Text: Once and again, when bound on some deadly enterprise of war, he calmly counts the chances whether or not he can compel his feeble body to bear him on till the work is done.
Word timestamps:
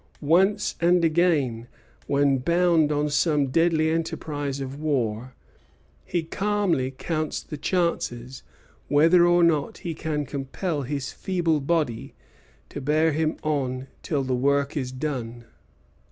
Once 0.33 0.75
and 0.81 1.05
again, 1.05 1.67
when 2.07 2.39
bound 2.39 2.91
on 2.91 3.07
some 3.07 3.51
deadly 3.51 3.91
enterprise 3.91 4.59
of 4.59 4.79
war, 4.79 5.35
he 6.03 6.23
calmly 6.23 6.89
counts 6.89 7.43
the 7.43 7.55
chances 7.55 8.41
whether 8.87 9.27
or 9.27 9.43
not 9.43 9.77
he 9.85 9.93
can 9.93 10.25
compel 10.25 10.81
his 10.81 11.11
feeble 11.11 11.59
body 11.59 12.15
to 12.67 12.81
bear 12.81 13.11
him 13.11 13.37
on 13.43 13.85
till 14.01 14.23
the 14.23 14.33
work 14.35 14.75
is 14.75 14.91
done. 14.91 15.45